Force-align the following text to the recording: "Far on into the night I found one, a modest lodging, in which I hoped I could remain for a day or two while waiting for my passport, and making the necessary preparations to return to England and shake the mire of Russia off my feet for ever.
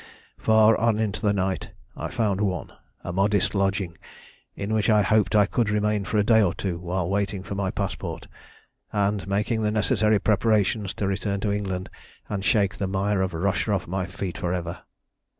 "Far 0.39 0.75
on 0.77 0.97
into 0.97 1.21
the 1.21 1.31
night 1.31 1.73
I 1.95 2.07
found 2.07 2.41
one, 2.41 2.71
a 3.03 3.13
modest 3.13 3.53
lodging, 3.53 3.99
in 4.55 4.73
which 4.73 4.89
I 4.89 5.03
hoped 5.03 5.35
I 5.35 5.45
could 5.45 5.69
remain 5.69 6.05
for 6.05 6.17
a 6.17 6.23
day 6.23 6.41
or 6.41 6.55
two 6.55 6.79
while 6.79 7.07
waiting 7.07 7.43
for 7.43 7.53
my 7.53 7.69
passport, 7.69 8.27
and 8.91 9.27
making 9.27 9.61
the 9.61 9.69
necessary 9.69 10.17
preparations 10.17 10.95
to 10.95 11.05
return 11.07 11.39
to 11.41 11.51
England 11.51 11.87
and 12.29 12.43
shake 12.43 12.77
the 12.77 12.87
mire 12.87 13.21
of 13.21 13.35
Russia 13.35 13.73
off 13.73 13.85
my 13.87 14.07
feet 14.07 14.39
for 14.39 14.51
ever. 14.55 14.79